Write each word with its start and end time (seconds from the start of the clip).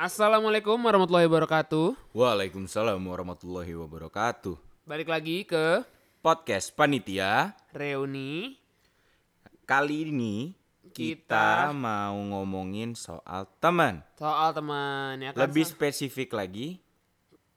Assalamualaikum 0.00 0.80
warahmatullahi 0.80 1.28
wabarakatuh. 1.28 1.92
Waalaikumsalam 2.16 2.96
warahmatullahi 3.04 3.68
wabarakatuh. 3.76 4.56
Balik 4.88 5.12
lagi 5.12 5.44
ke 5.44 5.84
Podcast 6.24 6.72
Panitia. 6.72 7.52
reuni. 7.76 8.56
Kali 9.68 10.08
ini 10.08 10.56
Kita- 10.96 11.68
kita, 11.68 11.76
mau 11.76 12.16
ngomongin 12.16 12.96
soal 12.96 13.44
teman. 13.60 14.00
Soal 14.16 14.56
teman 14.56 15.20
ya 15.20 15.36
kan. 15.36 15.44
Lebih 15.44 15.68
spesifik 15.68 16.32
lagi, 16.32 16.80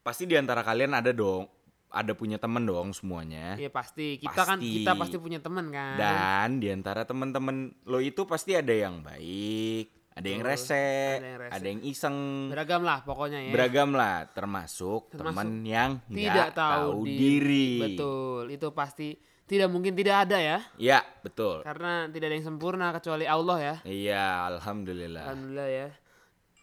pasti 0.04 0.28
di 0.28 0.36
antara 0.36 0.68
kalian 0.68 1.00
ada 1.00 1.16
dong, 1.16 1.48
ada 1.88 2.12
punya 2.12 2.36
teman 2.44 2.68
dong 2.68 2.92
semuanya. 2.92 3.56
Iya 3.56 3.72
pasti. 3.72 4.20
Kita 4.20 4.44
kan 4.44 4.60
Pasti. 4.60 4.84
kita 4.84 4.92
pasti 5.00 5.16
punya 5.16 5.40
teman 5.40 5.72
kan. 5.72 5.96
Dan 5.96 6.60
di 6.60 6.68
antara 6.68 7.08
teman-teman 7.08 7.72
lo 7.88 8.04
itu 8.04 8.28
pasti 8.28 8.52
ada 8.52 8.76
yang 8.76 9.00
baik, 9.00 10.03
ada 10.14 10.28
yang 10.30 10.42
rese, 10.46 10.78
ada 11.18 11.26
yang 11.26 11.42
rese. 11.42 11.54
ada 11.58 11.68
yang 11.68 11.82
iseng, 11.82 12.18
beragam 12.54 12.82
lah 12.86 13.02
pokoknya 13.02 13.40
ya. 13.42 13.52
beragam 13.52 13.90
lah, 13.92 14.30
termasuk, 14.30 15.10
Termasuk 15.10 15.34
teman 15.34 15.50
yang 15.66 15.92
Tidak 16.06 16.54
tahu, 16.54 17.02
tahu 17.02 17.10
diri. 17.10 17.18
diri. 17.18 17.70
Betul. 17.82 18.44
Itu 18.54 18.68
pasti 18.72 19.18
tidak 19.44 19.74
mungkin 19.74 19.98
tidak 19.98 20.30
ada 20.30 20.38
ya. 20.40 20.58
Ya, 20.78 21.00
betul. 21.20 21.66
Karena 21.66 22.08
tidak 22.08 22.30
ada 22.30 22.36
yang 22.38 22.48
sempurna 22.48 22.94
kecuali 22.94 23.26
Allah 23.26 23.58
ya. 23.60 23.76
Iya, 23.84 24.26
alhamdulillah. 24.54 25.24
Alhamdulillah 25.28 25.70
ya. 25.70 25.88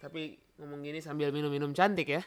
Tapi 0.01 0.21
ngomong 0.57 0.81
gini 0.81 0.99
sambil 1.03 1.29
minum-minum 1.29 1.75
cantik 1.75 2.09
ya. 2.09 2.23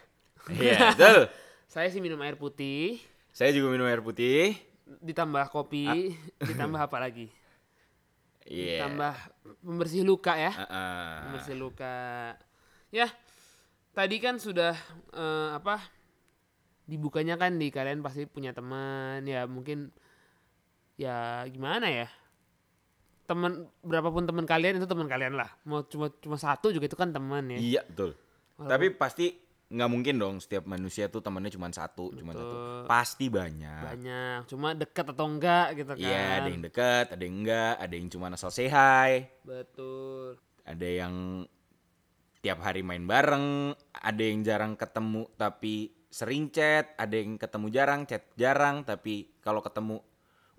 Iya, 0.52 0.94
betul. 0.94 1.20
Saya 1.74 1.90
sih 1.90 2.04
minum 2.04 2.22
air 2.22 2.38
putih, 2.38 3.02
Saya 3.34 3.50
juga 3.50 3.74
minum 3.74 3.88
air 3.90 4.04
putih. 4.04 4.54
ditambah 5.02 5.50
kopi, 5.50 6.14
ditambah 6.38 6.78
apa 6.78 7.02
lagi? 7.02 7.32
Iya. 8.46 8.84
Ditambah 8.86 9.14
pembersih 9.44 10.04
luka 10.04 10.34
ya. 10.34 10.52
Heeh. 10.52 11.16
Pembersih 11.28 11.56
luka. 11.56 11.96
Ya, 12.90 13.08
tadi 13.92 14.18
kan 14.18 14.38
sudah 14.38 14.74
eh, 15.12 15.50
apa? 15.54 15.80
Dibukanya 16.84 17.40
kan 17.40 17.56
di 17.56 17.72
kalian 17.72 18.04
pasti 18.04 18.28
punya 18.28 18.52
teman 18.52 19.24
ya 19.24 19.48
mungkin 19.48 19.92
ya 20.96 21.44
gimana 21.48 21.88
ya? 21.88 22.08
Teman 23.24 23.72
berapapun 23.80 24.28
teman 24.28 24.44
kalian 24.44 24.80
itu 24.80 24.88
teman 24.88 25.08
kalian 25.08 25.40
lah. 25.40 25.48
Mau 25.64 25.88
cuma 25.88 26.12
cuma 26.20 26.36
satu 26.36 26.72
juga 26.72 26.92
itu 26.92 27.00
kan 27.00 27.12
teman 27.12 27.48
ya. 27.48 27.60
Iya, 27.60 27.82
betul. 27.88 28.12
Walaupun- 28.60 28.70
Tapi 28.70 28.86
pasti 28.94 29.26
nggak 29.70 29.90
mungkin 29.90 30.16
dong 30.20 30.36
setiap 30.38 30.68
manusia 30.68 31.08
tuh 31.08 31.24
temannya 31.24 31.50
cuma 31.50 31.72
satu, 31.72 32.14
cuma 32.14 32.32
satu. 32.32 32.86
Pasti 32.86 33.26
banyak. 33.28 33.82
Banyak, 33.84 34.40
cuma 34.46 34.76
dekat 34.76 35.06
atau 35.12 35.26
enggak 35.26 35.80
gitu 35.80 35.92
kan. 35.94 36.04
Iya, 36.04 36.24
ada 36.44 36.48
yang 36.50 36.62
dekat, 36.62 37.06
ada 37.16 37.24
yang 37.24 37.36
enggak, 37.42 37.74
ada 37.80 37.94
yang 37.94 38.08
cuma 38.10 38.26
asal 38.30 38.52
say 38.54 38.70
hi, 38.70 39.26
Betul. 39.42 40.38
ada 40.62 40.88
yang 40.88 41.46
tiap 42.40 42.60
hari 42.60 42.84
main 42.84 43.08
bareng, 43.08 43.72
ada 43.96 44.22
yang 44.22 44.44
jarang 44.44 44.76
ketemu 44.76 45.26
tapi 45.34 45.90
sering 46.08 46.52
chat, 46.52 46.94
ada 46.94 47.16
yang 47.16 47.42
ketemu 47.42 47.68
jarang, 47.72 48.06
chat 48.06 48.22
jarang 48.36 48.84
tapi 48.84 49.32
kalau 49.42 49.64
ketemu 49.64 50.04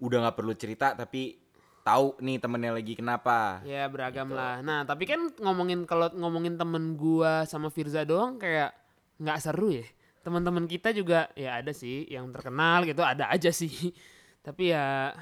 udah 0.02 0.26
nggak 0.26 0.36
perlu 0.36 0.58
cerita 0.58 0.98
tapi 0.98 1.38
tahu 1.84 2.18
nih 2.18 2.40
temennya 2.42 2.74
lagi 2.74 2.96
kenapa. 2.96 3.60
Ya 3.62 3.86
beragam 3.86 4.32
Gitu. 4.32 4.34
lah. 4.34 4.58
Nah 4.64 4.82
tapi 4.82 5.04
kan 5.06 5.30
ngomongin 5.38 5.84
kalau 5.86 6.10
ngomongin 6.10 6.58
temen 6.58 6.96
gua 6.96 7.44
sama 7.44 7.68
Firza 7.70 8.02
doang 8.02 8.40
kayak 8.40 8.72
nggak 9.18 9.38
seru 9.40 9.70
ya. 9.70 9.86
Teman-teman 10.24 10.64
kita 10.64 10.88
juga 10.90 11.28
ya 11.36 11.60
ada 11.60 11.70
sih 11.70 12.08
yang 12.08 12.32
terkenal 12.32 12.82
gitu 12.84 13.04
ada 13.04 13.28
aja 13.28 13.50
sih. 13.50 13.70
Tapi 14.46 14.72
ya 14.72 15.12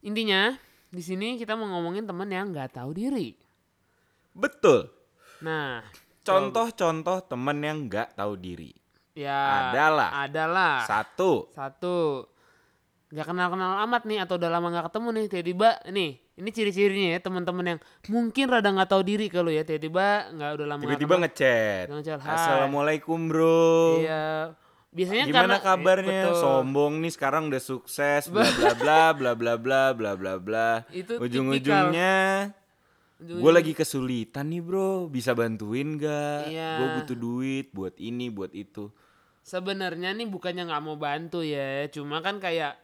intinya 0.00 0.54
di 0.88 1.02
sini 1.02 1.36
kita 1.36 1.52
mau 1.52 1.68
ngomongin 1.68 2.06
temen 2.06 2.28
yang 2.28 2.50
nggak 2.50 2.74
tahu 2.74 2.90
diri. 2.94 3.34
Betul. 4.32 4.88
Nah 5.42 5.82
Contoh-contoh 6.22 7.24
temen 7.24 7.58
yang 7.64 7.78
nggak 7.88 8.12
tahu 8.12 8.36
diri. 8.36 8.70
ya 9.16 9.72
Adalah. 9.72 10.10
adalah 10.22 10.74
Satu. 10.84 11.48
satu 11.50 12.22
nggak 13.08 13.24
kenal-kenal 13.24 13.80
amat 13.88 14.02
nih 14.04 14.20
atau 14.20 14.36
udah 14.36 14.50
lama 14.52 14.68
nggak 14.68 14.86
ketemu 14.92 15.08
nih 15.08 15.24
tiba-tiba 15.32 15.68
nih 15.88 16.10
ini 16.38 16.48
ciri-cirinya 16.52 17.08
ya 17.16 17.20
teman-teman 17.24 17.64
yang 17.64 17.80
mungkin 18.12 18.44
rada 18.52 18.68
nggak 18.68 18.90
tahu 18.92 19.00
diri 19.00 19.26
kalau 19.32 19.48
ya 19.48 19.64
tiba-tiba 19.64 20.28
nggak 20.36 20.50
udah 20.60 20.66
lama 20.68 20.80
Tiba-tiba 20.84 21.14
ngechat. 21.24 21.86
Ngechat, 21.88 22.20
"Hai." 22.20 22.34
Assalamualaium 22.36 23.22
bro. 23.26 24.04
Iya. 24.04 24.52
Biasanya 24.88 25.24
Gimana 25.28 25.36
karena 25.36 25.58
kabarnya? 25.60 26.22
Betul. 26.32 26.40
Sombong 26.40 26.92
nih 27.00 27.12
sekarang 27.12 27.42
udah 27.48 27.62
sukses 27.62 28.22
bla 28.28 28.44
bla 28.44 28.72
bla 28.76 29.00
bla 29.12 29.32
bla 29.32 29.52
bla 29.56 29.82
bla 29.92 30.10
bla 30.16 30.34
bla. 30.36 30.70
Itu 30.92 31.16
Ujung-ujungnya 31.16 32.52
Ujung- 33.18 33.40
gue 33.42 33.52
lagi 33.52 33.72
kesulitan 33.74 34.46
nih 34.48 34.62
bro, 34.62 35.10
bisa 35.10 35.32
bantuin 35.32 35.96
gak? 35.96 36.48
Iya. 36.48 36.70
Gue 36.76 36.88
butuh 37.00 37.16
duit 37.18 37.66
buat 37.72 37.94
ini 37.98 38.30
buat 38.30 38.54
itu. 38.54 38.88
Sebenarnya 39.42 40.12
nih 40.12 40.28
bukannya 40.28 40.68
nggak 40.68 40.82
mau 40.84 41.00
bantu 41.00 41.40
ya, 41.40 41.88
cuma 41.88 42.20
kan 42.20 42.36
kayak 42.36 42.76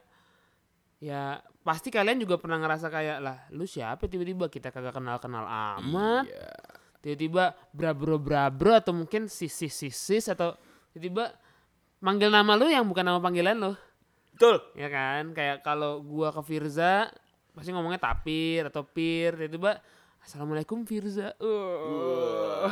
ya 1.04 1.36
pasti 1.60 1.92
kalian 1.92 2.24
juga 2.24 2.40
pernah 2.40 2.56
ngerasa 2.64 2.88
kayak 2.88 3.18
lah, 3.20 3.38
lu 3.52 3.68
siapa 3.68 4.08
tiba-tiba 4.08 4.48
kita 4.48 4.72
kagak 4.72 4.96
kenal-kenal 4.96 5.44
amat. 5.44 6.24
Iya. 6.24 6.52
Tiba-tiba 7.04 7.52
brabro 7.76 8.16
brabro 8.16 8.72
atau 8.72 8.96
mungkin 8.96 9.28
sisis 9.28 9.76
sisis 9.76 10.32
atau 10.32 10.56
tiba-tiba 10.96 11.36
manggil 12.00 12.32
nama 12.32 12.56
lu 12.56 12.72
yang 12.72 12.88
bukan 12.88 13.04
nama 13.04 13.20
panggilan 13.20 13.56
lo. 13.60 13.72
Betul. 14.32 14.64
Ya 14.72 14.88
kan? 14.88 15.36
Kayak 15.36 15.60
kalau 15.60 16.00
gua 16.00 16.32
ke 16.32 16.40
Firza 16.40 17.12
pasti 17.52 17.70
ngomongnya 17.70 18.00
tapir 18.00 18.66
atau 18.72 18.82
pir, 18.82 19.36
tiba-tiba 19.36 19.78
Assalamualaikum 20.24 20.88
Firza. 20.88 21.36
Uh. 21.36 22.64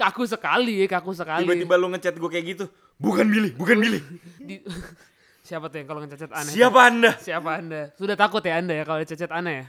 kaku 0.00 0.24
sekali 0.24 0.80
ya, 0.80 0.86
kaku 0.88 1.12
sekali. 1.12 1.44
Tiba-tiba 1.44 1.76
lu 1.76 1.92
ngechat 1.92 2.16
gue 2.16 2.30
kayak 2.32 2.46
gitu. 2.56 2.64
Bukan 2.96 3.28
Billy, 3.28 3.52
bukan 3.52 3.76
Billy. 3.76 4.00
Siapa 5.50 5.66
tuh 5.66 5.82
yang 5.82 5.88
kalau 5.90 6.00
ngecacat 6.06 6.30
aneh? 6.30 6.52
Siapa 6.54 6.78
anda? 6.78 7.10
Siapa 7.18 7.50
Anda? 7.58 7.82
Sudah 7.98 8.14
takut 8.14 8.38
ya 8.38 8.62
Anda 8.62 8.78
ya 8.78 8.84
kalau 8.86 9.02
dicacat 9.02 9.30
aneh 9.34 9.54
ya? 9.58 9.66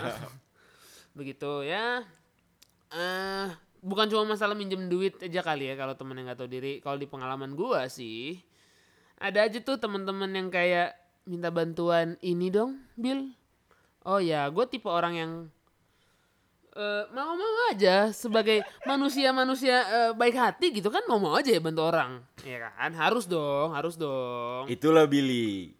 Begitu 1.18 1.68
ya. 1.68 2.08
Eh 2.88 3.52
bukan 3.84 4.08
cuma 4.08 4.32
masalah 4.32 4.56
minjem 4.56 4.88
duit 4.88 5.20
aja 5.20 5.44
kali 5.44 5.68
ya 5.68 5.74
kalau 5.76 5.92
temen 5.92 6.16
yang 6.16 6.32
nggak 6.32 6.40
tahu 6.40 6.48
diri. 6.48 6.80
Kalau 6.80 6.96
di 6.96 7.04
pengalaman 7.04 7.52
gua 7.52 7.84
sih 7.92 8.40
ada 9.20 9.44
aja 9.44 9.60
tuh 9.60 9.76
teman-teman 9.76 10.30
yang 10.30 10.48
kayak 10.48 10.94
minta 11.28 11.52
bantuan 11.52 12.16
ini 12.24 12.48
dong, 12.48 12.80
Bill. 12.96 13.34
Oh 14.08 14.22
ya, 14.22 14.48
gue 14.48 14.64
tipe 14.70 14.88
orang 14.88 15.14
yang 15.18 15.32
eh, 16.78 17.04
mau-mau 17.10 17.74
aja 17.74 18.14
sebagai 18.14 18.62
manusia-manusia 18.86 19.76
eh, 19.82 20.12
baik 20.14 20.36
hati 20.38 20.70
gitu 20.70 20.88
kan 20.94 21.02
mau-mau 21.10 21.34
aja 21.34 21.50
ya 21.50 21.58
bantu 21.58 21.82
orang. 21.82 22.22
Iya 22.46 22.70
kan? 22.70 22.90
Harus 22.94 23.26
dong, 23.26 23.74
harus 23.74 23.98
dong. 23.98 24.70
Itulah 24.70 25.10
Billy. 25.10 25.74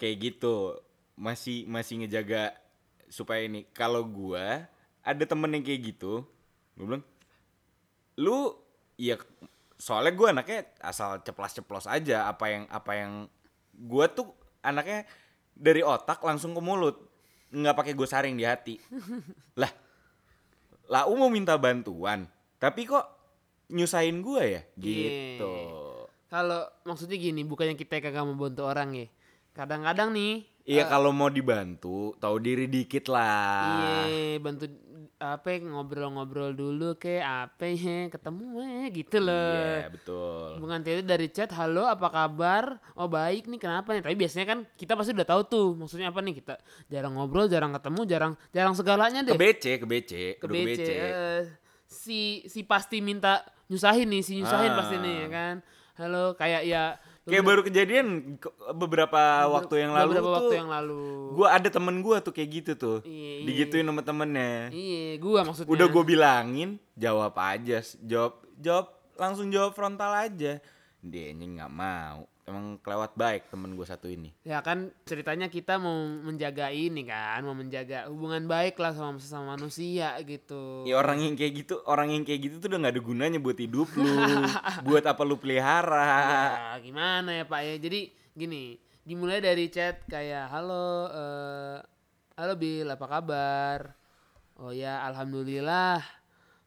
Kayak 0.00 0.16
gitu. 0.32 0.80
Masih 1.16 1.68
masih 1.68 2.04
ngejaga 2.04 2.56
supaya 3.12 3.44
ini. 3.44 3.68
Kalau 3.76 4.04
gua 4.08 4.64
ada 5.04 5.24
temen 5.28 5.54
yang 5.54 5.62
kayak 5.62 5.94
gitu, 5.94 6.26
gue 6.74 6.84
bilang, 6.84 7.04
lu 8.18 8.58
ya 8.98 9.14
soalnya 9.78 10.12
gua 10.16 10.34
anaknya 10.34 10.66
asal 10.82 11.22
ceplas-ceplos 11.22 11.86
aja 11.86 12.26
apa 12.26 12.44
yang 12.50 12.64
apa 12.72 12.92
yang 12.96 13.12
gua 13.76 14.10
tuh 14.10 14.34
anaknya 14.64 15.06
dari 15.56 15.80
otak 15.80 16.20
langsung 16.20 16.52
ke 16.52 16.60
mulut 16.60 16.96
nggak 17.54 17.76
pakai 17.78 17.92
gue 17.94 18.08
saring 18.08 18.34
di 18.34 18.44
hati 18.44 18.76
lah 19.60 19.70
lah 20.86 21.06
U 21.06 21.14
mau 21.18 21.30
minta 21.30 21.54
bantuan 21.58 22.26
tapi 22.56 22.86
kok 22.86 23.04
nyusahin 23.68 24.22
gua 24.22 24.42
ya 24.46 24.62
gitu 24.78 25.54
Kalau 26.26 26.66
maksudnya 26.82 27.14
gini, 27.22 27.46
bukannya 27.46 27.78
kita 27.78 28.02
kagak 28.02 28.26
mau 28.26 28.34
bantu 28.34 28.66
orang 28.66 28.98
ya. 28.98 29.06
Kadang-kadang 29.54 30.10
nih, 30.10 30.42
Iya 30.66 30.90
kalau 30.90 31.14
mau 31.14 31.30
dibantu, 31.30 32.18
tahu 32.18 32.42
diri 32.42 32.66
dikit 32.66 33.06
lah. 33.14 33.70
iya 34.10 34.42
bantu 34.42 34.66
apa 35.16 35.48
ngobrol-ngobrol 35.64 36.52
dulu 36.52 36.92
ke 37.00 37.24
apa 37.24 37.72
ya 37.72 38.12
ketemu 38.12 38.60
eh 38.60 38.86
gitu 38.92 39.16
loh. 39.16 39.80
Iya 39.80 39.88
betul. 39.88 40.48
Bukan 40.60 40.78
itu 40.84 41.02
dari 41.08 41.28
chat, 41.32 41.48
halo 41.56 41.88
apa 41.88 42.12
kabar? 42.12 42.76
Oh 42.92 43.08
baik 43.08 43.48
nih 43.48 43.56
kenapa 43.56 43.96
nih? 43.96 44.04
Tapi 44.04 44.12
biasanya 44.12 44.44
kan 44.44 44.58
kita 44.76 44.92
pasti 44.92 45.16
udah 45.16 45.24
tahu 45.24 45.40
tuh 45.48 45.66
maksudnya 45.72 46.12
apa 46.12 46.20
nih 46.20 46.44
kita 46.44 46.54
jarang 46.92 47.16
ngobrol, 47.16 47.48
jarang 47.48 47.72
ketemu, 47.72 48.00
jarang 48.04 48.32
jarang 48.52 48.74
segalanya 48.76 49.24
deh. 49.24 49.32
Ke 49.32 49.40
BC, 49.40 49.64
ke 49.80 49.86
BC, 49.88 50.12
Ke 50.36 50.46
BC. 50.52 50.80
Eh, 50.84 51.40
si 51.88 52.44
si 52.44 52.60
pasti 52.68 53.00
minta 53.00 53.40
nyusahin 53.72 54.04
nih, 54.12 54.20
si 54.20 54.36
nyusahin 54.36 54.76
Ah. 54.76 54.76
pasti 54.84 55.00
nih 55.00 55.16
ya 55.24 55.28
kan. 55.32 55.54
Halo 55.96 56.36
kayak 56.36 56.68
ya 56.68 57.00
Kayak 57.26 57.44
baru 57.44 57.60
kejadian 57.66 58.06
ke- 58.38 58.54
beberapa 58.72 59.20
waktu 59.50 59.82
yang 59.82 59.92
lalu 59.92 60.10
beberapa 60.14 60.26
tuh. 60.26 60.36
waktu 60.38 60.54
yang 60.56 60.70
lalu. 60.70 61.02
Gua 61.34 61.48
ada 61.52 61.68
temen 61.68 61.96
gua 61.98 62.16
tuh 62.22 62.30
kayak 62.30 62.50
gitu 62.54 62.72
tuh. 62.78 62.98
Iya, 63.02 63.42
iya. 63.42 63.46
Digituin 63.50 63.82
sama 63.82 64.02
temennya. 64.02 64.70
Iya, 64.70 65.18
gua 65.18 65.40
maksudnya. 65.42 65.70
Udah 65.74 65.86
gue 65.90 66.04
bilangin, 66.06 66.70
jawab 66.94 67.34
aja, 67.34 67.82
jawab 68.00 68.38
jawab 68.56 68.86
langsung 69.18 69.50
jawab 69.50 69.74
frontal 69.74 70.14
aja. 70.14 70.62
dia 71.02 71.30
nggak 71.30 71.70
mau 71.70 72.26
emang 72.46 72.78
kelewat 72.78 73.12
baik 73.14 73.50
temen 73.50 73.74
gue 73.74 73.82
satu 73.82 74.06
ini 74.06 74.30
Ya 74.40 74.62
kan 74.62 74.94
ceritanya 75.02 75.46
kita 75.46 75.76
mau 75.76 75.92
menjaga 75.98 76.70
ini 76.70 77.02
kan, 77.02 77.42
mau 77.42 77.52
menjaga 77.52 78.06
hubungan 78.06 78.46
baik 78.46 78.78
lah 78.78 78.94
sama 78.94 79.18
sesama 79.18 79.54
manusia 79.54 80.14
gitu. 80.22 80.86
ya 80.86 80.94
orang 80.94 81.18
yang 81.20 81.34
kayak 81.34 81.52
gitu 81.56 81.82
orang 81.84 82.14
yang 82.14 82.22
kayak 82.22 82.46
gitu 82.46 82.54
tuh 82.56 82.70
udah 82.70 82.78
nggak 82.80 82.94
ada 82.94 83.02
gunanya 83.02 83.38
buat 83.38 83.58
hidup 83.58 83.88
lu 83.92 84.06
buat 84.86 85.02
apa 85.02 85.22
lu 85.22 85.36
pelihara 85.36 86.06
Ya, 86.06 86.78
gimana 86.80 87.30
ya 87.32 87.44
Pak 87.44 87.60
ya? 87.60 87.74
Jadi 87.76 88.00
gini, 88.32 88.76
dimulai 89.02 89.38
dari 89.38 89.66
chat 89.66 90.06
kayak 90.06 90.46
halo 90.48 91.08
eh 91.08 91.76
halo 92.34 92.54
Bill, 92.54 92.86
apa 92.86 93.06
kabar? 93.06 93.80
Oh 94.56 94.70
ya, 94.70 95.02
alhamdulillah. 95.04 96.00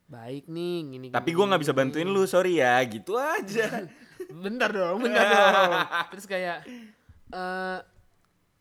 Baik 0.05 0.49
nih, 0.49 0.77
gini 0.89 1.07
tapi 1.09 1.29
gue 1.29 1.45
nggak 1.45 1.61
bisa 1.61 1.69
bantuin 1.71 2.09
lu 2.09 2.25
sorry 2.25 2.57
ya 2.57 2.81
gitu 2.83 3.13
aja 3.13 3.85
Bentar 4.29 4.69
dong, 4.69 5.01
bentar 5.01 5.25
dong. 5.25 5.71
Terus 6.13 6.25
kayak 6.29 6.63
eh 7.33 7.79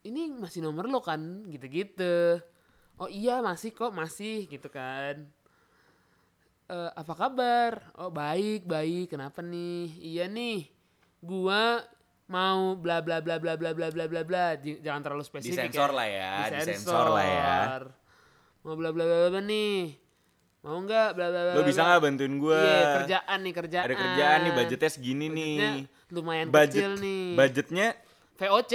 ini 0.09 0.33
masih 0.33 0.65
nomor 0.65 0.89
lo 0.89 1.05
kan, 1.05 1.21
gitu-gitu. 1.53 2.41
Oh 2.99 3.07
iya 3.07 3.45
masih 3.45 3.77
kok, 3.77 3.93
masih 3.93 4.49
gitu 4.49 4.73
kan. 4.73 5.29
Eh 6.69 6.91
apa 6.97 7.13
kabar? 7.13 7.93
Oh 8.01 8.09
baik, 8.09 8.65
baik. 8.65 9.13
Kenapa 9.13 9.45
nih? 9.45 9.93
Iya 10.01 10.25
nih. 10.27 10.73
Gua 11.21 11.85
mau 12.29 12.77
bla 12.77 13.01
bla 13.05 13.21
bla 13.21 13.37
bla 13.37 13.57
bla 13.57 13.71
bla 13.77 13.89
bla 13.93 14.05
bla 14.09 14.23
bla. 14.25 14.47
Jangan 14.57 15.05
terlalu 15.05 15.25
spesifik 15.25 15.69
disensor 15.69 15.93
ya. 15.93 15.97
lah 15.97 16.09
ya 16.09 16.33
disensor 16.59 17.07
lah 17.13 17.25
ya 17.25 17.57
Mau 18.65 18.75
bla 18.75 18.91
bla 18.91 19.05
bla 19.05 19.29
bla 19.37 19.41
nih. 19.45 20.08
Mau 20.59 20.75
nggak 20.81 21.09
bla 21.15 21.27
bla 21.29 21.41
bla. 21.45 21.53
lo 21.55 21.63
bisa 21.63 21.81
nggak 21.81 22.01
bantuin 22.01 22.35
gue 22.35 22.59
Iya, 22.59 22.83
kerjaan 22.99 23.39
nih, 23.41 23.53
kerjaan. 23.55 23.85
ada 23.85 23.95
kerjaan 23.97 24.39
nih 24.41 24.53
budgetnya 24.53 24.91
segini 24.91 25.27
Budgetnya 25.29 25.69
nih 25.71 25.85
lumayan 26.09 26.47
budget 26.49 26.73
kecil 26.75 26.93
nih. 26.99 27.27
budgetnya 27.35 27.89
VOC, 28.35 28.73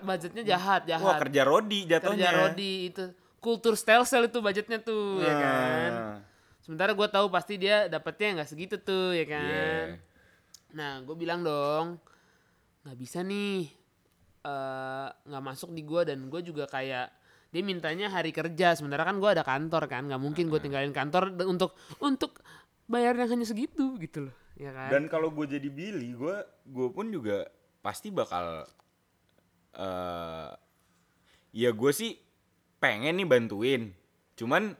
budgetnya 0.00 0.42
jahat, 0.44 0.82
jahat. 0.84 1.02
wah 1.04 1.18
kerja 1.18 1.42
rodi 1.42 1.82
jatuhnya 1.84 2.30
Kerja 2.30 2.40
Rodi 2.46 2.74
itu. 2.88 3.04
Kultur 3.36 3.74
stelsel 3.74 4.24
itu 4.24 4.38
budgetnya 4.38 4.78
tuh, 4.78 5.18
ya 5.18 5.34
kan. 5.34 5.90
Nah, 5.90 6.16
Sementara 6.58 6.90
gue 6.90 7.08
tahu 7.08 7.26
pasti 7.28 7.58
dia 7.58 7.86
dapetnya 7.86 8.38
nggak 8.38 8.48
segitu 8.48 8.78
tuh, 8.78 9.12
ya 9.12 9.26
kan. 9.26 9.44
iya. 9.44 9.98
Nah, 10.72 11.02
gue 11.02 11.12
bilang 11.12 11.42
dong, 11.42 11.98
nggak 12.82 12.96
bisa 12.96 13.20
nih, 13.20 13.68
eh 14.40 15.08
nggak 15.22 15.44
masuk 15.44 15.70
di 15.70 15.82
gue 15.82 16.02
dan 16.04 16.18
gue 16.24 16.40
juga 16.40 16.64
kayak 16.64 17.10
dia 17.54 17.62
mintanya 17.62 18.10
hari 18.10 18.34
kerja. 18.34 18.74
Sementara 18.74 19.06
kan 19.06 19.22
gue 19.22 19.30
ada 19.30 19.46
kantor 19.46 19.86
kan, 19.86 20.10
nggak 20.10 20.18
mungkin 20.18 20.50
gue 20.50 20.58
tinggalin 20.58 20.90
kantor 20.90 21.30
untuk 21.46 21.78
untuk 22.02 22.42
bayar 22.90 23.14
yang 23.14 23.30
hanya 23.30 23.46
segitu 23.46 23.94
gitu 24.02 24.26
loh, 24.26 24.34
ya 24.58 24.74
kan. 24.74 24.90
Dan 24.90 25.06
kalau 25.06 25.30
gue 25.30 25.46
jadi 25.46 25.70
Billy, 25.70 26.18
gue 26.18 26.34
gue 26.66 26.88
pun 26.90 27.06
juga 27.14 27.46
pasti 27.78 28.10
bakal 28.10 28.66
eh 29.78 30.50
ya 31.54 31.70
gue 31.70 31.92
sih 31.94 32.18
pengen 32.82 33.22
nih 33.22 33.28
bantuin. 33.30 33.94
Cuman 34.34 34.74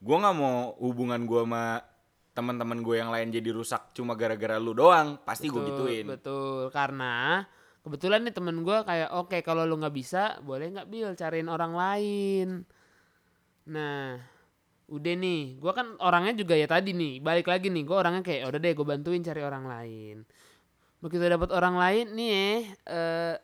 gue 0.00 0.16
nggak 0.16 0.36
mau 0.40 0.72
hubungan 0.80 1.28
gue 1.28 1.44
sama 1.44 1.84
teman-teman 2.32 2.80
gue 2.84 2.96
yang 3.00 3.12
lain 3.12 3.32
jadi 3.32 3.48
rusak 3.52 3.92
cuma 3.92 4.16
gara-gara 4.16 4.56
lu 4.56 4.72
doang. 4.72 5.20
Pasti 5.20 5.52
gue 5.52 5.60
gituin. 5.60 6.08
Betul, 6.08 6.72
karena 6.72 7.44
kebetulan 7.86 8.26
nih 8.26 8.34
temen 8.34 8.66
gue 8.66 8.78
kayak 8.82 9.14
oke 9.14 9.38
kalau 9.46 9.62
lu 9.62 9.78
nggak 9.78 9.94
bisa 9.94 10.42
boleh 10.42 10.74
nggak 10.74 10.90
Bill 10.90 11.14
cariin 11.14 11.46
orang 11.46 11.70
lain. 11.70 12.66
Nah, 13.70 14.18
udah 14.90 15.14
nih, 15.14 15.62
gue 15.62 15.72
kan 15.74 15.94
orangnya 16.02 16.34
juga 16.34 16.58
ya 16.58 16.66
tadi 16.66 16.90
nih 16.90 17.22
balik 17.22 17.46
lagi 17.46 17.70
nih, 17.70 17.86
gue 17.86 17.94
orangnya 17.94 18.26
kayak 18.26 18.50
udah 18.50 18.58
deh 18.58 18.72
gue 18.74 18.86
bantuin 18.90 19.22
cari 19.22 19.38
orang 19.38 19.64
lain. 19.70 20.16
Begitu 20.98 21.22
dapat 21.30 21.54
orang 21.54 21.78
lain 21.78 22.06
nih 22.18 22.34
eh 22.90 23.38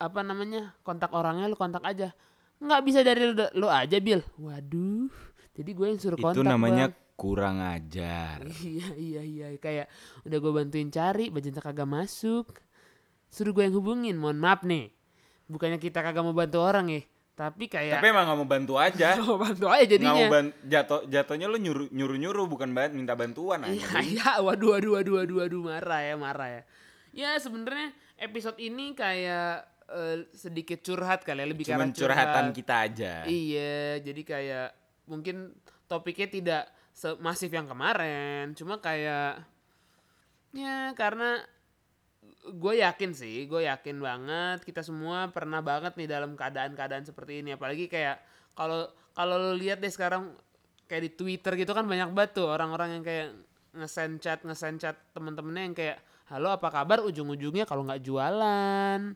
apa 0.00 0.20
namanya 0.24 0.72
kontak 0.80 1.12
orangnya 1.12 1.52
lu 1.52 1.56
kontak 1.60 1.84
aja. 1.84 2.16
Nggak 2.64 2.80
bisa 2.88 3.04
dari 3.04 3.20
lu, 3.28 3.36
lu 3.52 3.68
aja 3.68 4.00
Bill. 4.00 4.24
Waduh, 4.40 5.12
jadi 5.52 5.70
gue 5.76 5.86
yang 5.92 6.00
suruh 6.00 6.16
kontak. 6.16 6.40
Itu 6.40 6.48
namanya 6.48 6.88
Bang. 6.88 7.20
kurang 7.20 7.60
ajar. 7.60 8.48
Iya 8.64 8.96
iya 8.96 9.20
iya 9.20 9.46
kayak 9.60 9.92
udah 10.24 10.38
gue 10.40 10.52
bantuin 10.56 10.88
cari 10.88 11.28
budgetnya 11.28 11.60
kagak 11.60 11.84
masuk. 11.84 12.48
Suruh 13.28 13.50
gue 13.50 13.62
yang 13.62 13.74
hubungin. 13.74 14.14
Mohon 14.14 14.38
maaf 14.38 14.60
nih. 14.62 14.90
Bukannya 15.46 15.76
kita 15.76 16.00
kagak 16.00 16.20
mau 16.20 16.32
bantu 16.32 16.60
orang 16.60 16.86
ya, 16.86 17.00
tapi 17.32 17.66
kayak 17.66 17.96
Tapi 17.96 18.06
emang 18.06 18.24
gak 18.26 18.36
mau 18.36 18.44
bantu 18.46 18.74
aja. 18.76 19.16
mau 19.24 19.36
bantu 19.36 19.64
aja 19.66 19.88
Nggak 19.88 20.04
mau 20.04 20.12
jadinya. 20.12 20.26
ban- 20.28 20.56
jatuh 20.62 21.00
jatuhnya 21.04 21.46
lu 21.46 21.56
nyuruh 21.56 21.88
nyuruh 21.88 22.18
nyuruh 22.18 22.44
bukan 22.46 22.68
banget 22.70 22.92
minta 22.92 23.12
bantuan 23.12 23.64
Iya 23.64 23.80
aja. 23.80 23.98
iya 23.98 24.30
waduh 24.44 24.76
waduh 24.76 24.92
waduh 24.94 25.14
waduh 25.16 25.36
waduh 25.40 25.60
marah 25.62 26.00
ya 26.02 26.14
marah 26.14 26.48
ya. 26.50 26.62
Ya 27.10 27.30
sebenarnya 27.34 27.90
episode 28.18 28.60
ini 28.60 28.92
kayak 28.92 29.64
eh, 29.88 30.28
sedikit 30.30 30.84
curhat 30.84 31.24
kali 31.24 31.40
ya 31.40 31.46
lebih 31.46 31.64
ke 31.64 31.72
Cuman 31.72 31.80
arah 31.86 31.96
curhatan 31.96 32.44
curhat. 32.44 32.52
kita 32.54 32.74
aja. 32.82 33.12
Iya, 33.24 33.76
jadi 34.04 34.22
kayak 34.22 34.68
mungkin 35.04 35.56
topiknya 35.84 36.28
tidak 36.28 36.62
semasif 36.92 37.48
yang 37.48 37.64
kemarin, 37.64 38.52
cuma 38.52 38.76
kayak 38.76 39.40
ya 40.50 40.92
karena 40.92 41.40
gue 42.48 42.74
yakin 42.80 43.10
sih, 43.12 43.44
gue 43.46 43.66
yakin 43.68 43.96
banget 44.00 44.58
kita 44.64 44.80
semua 44.80 45.28
pernah 45.28 45.60
banget 45.60 45.94
nih 45.96 46.08
dalam 46.08 46.34
keadaan-keadaan 46.34 47.04
seperti 47.04 47.44
ini, 47.44 47.54
apalagi 47.54 47.86
kayak 47.86 48.20
kalau 48.56 48.88
kalau 49.12 49.34
lo 49.34 49.52
lihat 49.58 49.82
deh 49.82 49.90
sekarang 49.90 50.32
kayak 50.88 51.02
di 51.04 51.10
Twitter 51.12 51.52
gitu 51.58 51.76
kan 51.76 51.84
banyak 51.84 52.10
banget 52.16 52.40
tuh 52.40 52.48
orang-orang 52.48 52.98
yang 52.98 53.04
kayak 53.04 53.28
ngesend 53.76 54.18
chat 54.24 54.40
ngesend 54.42 54.80
chat 54.80 54.96
temen-temennya 55.12 55.62
yang 55.68 55.76
kayak 55.76 55.98
halo 56.32 56.48
apa 56.54 56.68
kabar 56.72 57.04
ujung-ujungnya 57.04 57.68
kalau 57.68 57.84
nggak 57.84 58.00
jualan 58.00 59.12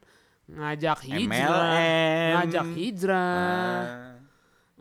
ngajak 0.52 0.98
hijrah 1.08 1.48
MLM. 1.48 2.32
ngajak 2.36 2.68
hijrah 2.76 3.80
Ah. 3.82 4.16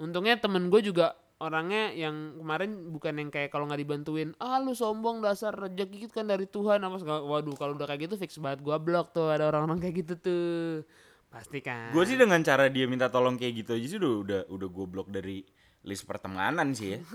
Untungnya 0.01 0.33
temen 0.42 0.66
gue 0.68 0.81
juga 0.81 1.13
orangnya 1.42 1.90
yang 1.98 2.38
kemarin 2.38 2.94
bukan 2.94 3.14
yang 3.18 3.30
kayak 3.34 3.50
kalau 3.50 3.66
nggak 3.66 3.82
dibantuin, 3.82 4.38
ah 4.38 4.62
lu 4.62 4.78
sombong 4.78 5.26
dasar 5.26 5.58
rezeki 5.58 6.06
itu 6.06 6.14
kan 6.14 6.30
dari 6.30 6.46
Tuhan 6.46 6.78
apa 6.86 7.02
segala. 7.02 7.26
Waduh 7.26 7.58
kalau 7.58 7.74
udah 7.74 7.90
kayak 7.90 8.06
gitu 8.06 8.16
fix 8.22 8.38
banget 8.38 8.62
gue 8.62 8.78
blok 8.78 9.10
tuh 9.18 9.34
ada 9.34 9.50
orang-orang 9.50 9.82
kayak 9.82 10.06
gitu 10.06 10.14
tuh. 10.22 10.86
Pasti 11.34 11.66
kan. 11.66 11.90
Gue 11.90 12.06
sih 12.06 12.16
dengan 12.16 12.38
cara 12.46 12.70
dia 12.70 12.86
minta 12.86 13.10
tolong 13.10 13.42
kayak 13.42 13.66
gitu 13.66 13.74
aja 13.74 13.88
sih 13.90 13.98
udah 13.98 14.14
udah 14.22 14.42
udah 14.54 14.68
gue 14.70 14.86
blok 14.86 15.10
dari 15.10 15.42
list 15.82 16.06
pertemanan 16.06 16.78
sih 16.78 16.96
ya. 16.96 17.00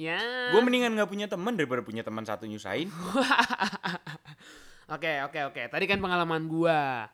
Ya. 0.00 0.16
gue 0.54 0.60
mendingan 0.64 0.96
nggak 0.96 1.10
punya 1.12 1.26
teman 1.28 1.58
daripada 1.60 1.84
punya 1.84 2.00
teman 2.00 2.24
satu 2.24 2.48
nyusahin. 2.48 2.88
Oke 4.90 5.22
oke 5.22 5.40
oke. 5.54 5.62
Tadi 5.70 5.84
kan 5.86 6.02
pengalaman 6.02 6.50
gua. 6.50 7.06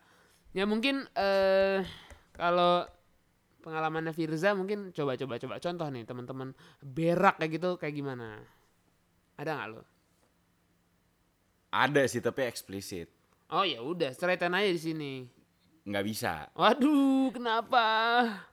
Ya 0.56 0.64
mungkin 0.64 1.04
eh 1.12 1.84
kalau 2.32 2.88
pengalamannya 3.66 4.14
Firza 4.14 4.54
mungkin 4.54 4.94
coba 4.94 5.18
coba 5.18 5.42
coba 5.42 5.54
contoh 5.58 5.90
nih 5.90 6.06
teman-teman 6.06 6.54
berak 6.78 7.42
kayak 7.42 7.58
gitu 7.58 7.70
kayak 7.74 7.98
gimana? 7.98 8.38
Ada 9.34 9.50
nggak 9.58 9.68
lo? 9.74 9.82
Ada 11.74 12.06
sih 12.06 12.22
tapi 12.22 12.46
eksplisit. 12.46 13.10
Oh 13.50 13.66
ya 13.66 13.82
udah, 13.82 14.14
ceraitan 14.14 14.54
aja 14.54 14.70
di 14.70 14.78
sini. 14.78 15.12
Nggak 15.86 16.06
bisa, 16.06 16.50
Waduh, 16.58 17.30
kenapa? 17.30 17.86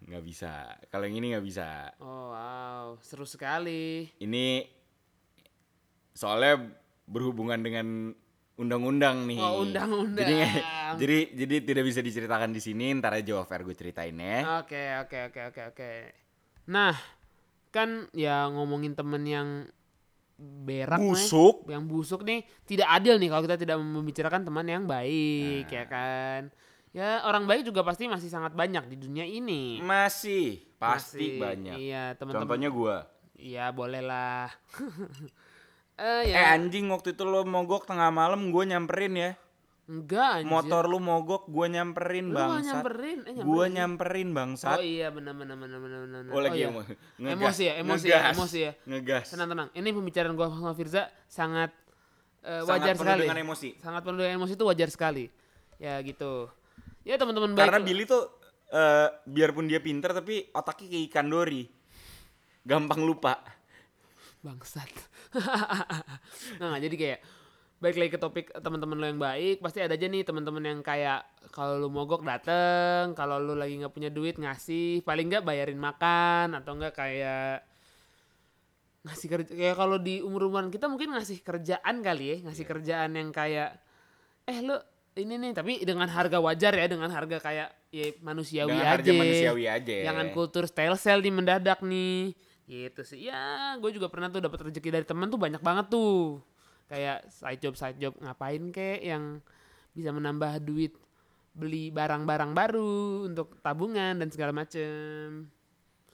nggak 0.06 0.22
bisa. 0.22 0.70
Kalau 0.94 1.10
yang 1.10 1.18
ini 1.18 1.34
nggak 1.34 1.46
bisa. 1.46 1.90
Oh 1.98 2.30
wow, 2.30 2.94
seru 3.02 3.26
sekali. 3.26 4.06
Ini 4.22 4.70
soalnya 6.14 6.62
berhubungan 7.10 7.58
dengan 7.58 8.14
undang-undang 8.54 9.26
nih. 9.26 9.40
Oh, 9.42 9.66
undang-undang. 9.66 10.28
Jadi, 10.28 10.36
jadi 11.02 11.18
jadi 11.34 11.56
tidak 11.66 11.84
bisa 11.90 12.00
diceritakan 12.06 12.54
di 12.54 12.62
sini. 12.62 12.94
Ntar 12.98 13.18
aja 13.18 13.42
off 13.42 13.50
air 13.50 13.66
gue 13.66 13.76
ceritain 13.76 14.14
ya. 14.14 14.62
Oke 14.62 14.84
oke 15.02 15.18
oke 15.34 15.42
oke 15.50 15.62
oke. 15.74 15.92
Nah, 16.70 16.94
kan 17.74 18.08
ya 18.14 18.48
ngomongin 18.54 18.94
temen 18.94 19.24
yang 19.26 19.50
berak 20.44 21.00
nih, 21.00 21.14
Busuk. 21.14 21.70
yang 21.70 21.86
busuk 21.86 22.26
nih 22.26 22.42
tidak 22.66 22.90
adil 22.90 23.22
nih 23.22 23.30
kalau 23.30 23.44
kita 23.46 23.56
tidak 23.56 23.78
membicarakan 23.80 24.42
teman 24.44 24.66
yang 24.66 24.84
baik 24.86 25.70
ya 25.70 25.86
kan. 25.86 26.50
Ya 26.94 27.26
orang 27.26 27.50
baik 27.50 27.66
juga 27.66 27.82
pasti 27.82 28.06
masih 28.06 28.30
sangat 28.30 28.54
banyak 28.54 28.86
di 28.86 29.02
dunia 29.02 29.26
ini. 29.26 29.82
Masih, 29.82 30.62
Masih, 30.78 30.78
pasti 30.78 31.26
banyak. 31.42 31.78
Iya 31.82 32.14
teman-teman. 32.22 32.46
Contohnya 32.46 32.70
gue. 32.70 32.96
Iya 33.34 33.66
boleh 33.74 34.02
lah. 34.06 34.54
eh 35.96 36.26
Eh 36.26 36.34
ya. 36.34 36.52
anjing 36.52 36.90
waktu 36.90 37.14
itu 37.14 37.24
lo 37.24 37.44
mogok 37.44 37.86
tengah 37.86 38.10
malam 38.10 38.50
gue 38.50 38.64
nyamperin 38.64 39.14
ya. 39.14 39.32
Enggak 39.84 40.40
anjir. 40.40 40.48
Motor 40.48 40.84
lu 40.88 40.98
mogok 40.98 41.44
gue 41.46 41.68
nyamperin 41.68 42.32
Lu 42.32 42.40
bangsat. 42.40 42.64
nyamperin, 42.82 43.20
eh, 43.22 43.34
Gue 43.36 43.44
nyamperin. 43.68 43.72
nyamperin 43.74 44.30
bangsat. 44.32 44.78
Oh 44.78 44.82
iya 44.82 45.08
benar 45.10 45.36
benar 45.36 45.54
benar 45.54 45.78
benar 45.78 46.00
benar. 46.02 46.22
Oh, 46.30 46.40
lagi 46.40 46.58
iya. 46.58 46.72
emo- 46.72 46.88
ngegas, 47.20 47.36
Emosi 47.36 47.64
ya, 47.64 47.74
emosi 47.78 48.08
ya, 48.08 48.20
emosi 48.32 48.60
ya. 48.60 48.72
Ngegas. 48.86 49.28
Tenang 49.30 49.50
tenang. 49.50 49.68
Ini 49.72 49.90
pembicaraan 49.92 50.34
gua 50.34 50.48
sama 50.48 50.72
Firza 50.72 51.12
sangat 51.26 51.76
eh, 52.42 52.60
Sangat 52.60 52.68
wajar 52.70 52.94
penuh 52.94 53.04
sekali. 53.06 53.22
dengan 53.22 53.40
emosi. 53.42 53.70
Sangat 53.78 54.02
penuh 54.02 54.18
dengan 54.18 54.34
emosi 54.36 54.54
itu 54.54 54.64
wajar 54.64 54.90
sekali. 54.90 55.26
Ya 55.78 56.00
gitu. 56.00 56.48
Ya 57.04 57.16
teman-teman 57.16 57.52
baik. 57.52 57.68
Karena 57.68 57.80
Billy 57.82 58.04
tuh 58.04 58.24
eh, 58.70 59.08
biarpun 59.26 59.68
dia 59.68 59.78
pinter 59.78 60.10
tapi 60.10 60.48
otaknya 60.50 60.88
kayak 60.90 61.04
ikan 61.08 61.28
dori. 61.28 61.68
Gampang 62.64 63.04
lupa. 63.04 63.36
bangsat. 64.40 64.88
nah, 66.62 66.78
jadi 66.78 66.96
kayak 66.96 67.20
Baik 67.84 68.00
lagi 68.00 68.12
ke 68.16 68.20
topik 68.24 68.48
teman-teman 68.64 68.96
lo 68.96 69.06
yang 69.12 69.20
baik, 69.20 69.60
pasti 69.60 69.84
ada 69.84 70.00
aja 70.00 70.08
nih 70.08 70.24
teman-teman 70.24 70.64
yang 70.64 70.80
kayak 70.80 71.28
kalau 71.52 71.84
lu 71.84 71.92
mogok 71.92 72.24
dateng, 72.24 73.12
kalau 73.12 73.44
lu 73.44 73.60
lagi 73.60 73.76
nggak 73.76 73.92
punya 73.92 74.08
duit 74.08 74.40
ngasih, 74.40 75.04
paling 75.04 75.28
nggak 75.28 75.44
bayarin 75.44 75.76
makan 75.76 76.56
atau 76.56 76.80
enggak 76.80 76.96
kayak 76.96 77.68
ngasih 79.04 79.28
kerja 79.28 79.52
kayak 79.52 79.76
kalau 79.76 80.00
di 80.00 80.24
umur 80.24 80.48
umuran 80.48 80.72
kita 80.72 80.88
mungkin 80.88 81.12
ngasih 81.12 81.44
kerjaan 81.44 82.00
kali 82.00 82.24
ya, 82.24 82.38
ngasih 82.48 82.64
kerjaan 82.64 83.20
yang 83.20 83.36
kayak 83.36 83.76
eh 84.48 84.64
lu 84.64 84.80
ini 85.20 85.36
nih 85.44 85.52
tapi 85.52 85.84
dengan 85.84 86.08
harga 86.08 86.40
wajar 86.40 86.72
ya, 86.80 86.88
dengan 86.88 87.12
harga 87.12 87.36
kayak 87.44 87.68
ya 87.92 88.06
manusiawi 88.24 88.80
Dengan 88.80 88.88
aja. 88.88 88.94
harga 88.96 89.12
manusiawi 89.12 89.64
aja. 89.68 89.96
Jangan 90.08 90.28
kultur 90.32 90.64
style 90.72 90.96
sell 90.96 91.20
di 91.20 91.36
mendadak 91.36 91.84
nih. 91.84 92.32
Gitu 92.68 93.02
sih. 93.04 93.28
Ya, 93.28 93.76
gue 93.78 93.92
juga 93.92 94.08
pernah 94.08 94.32
tuh 94.32 94.40
dapat 94.40 94.72
rezeki 94.72 94.90
dari 94.90 95.06
teman 95.06 95.28
tuh 95.28 95.40
banyak 95.40 95.60
banget 95.60 95.92
tuh. 95.92 96.40
Kayak 96.88 97.28
side 97.32 97.62
job 97.64 97.76
side 97.76 98.00
job 98.00 98.14
ngapain 98.20 98.72
kek 98.72 99.04
yang 99.04 99.44
bisa 99.94 100.10
menambah 100.10 100.64
duit 100.64 100.94
beli 101.54 101.94
barang-barang 101.94 102.52
baru 102.58 103.30
untuk 103.30 103.62
tabungan 103.62 104.18
dan 104.18 104.28
segala 104.34 104.52
macem. 104.52 105.48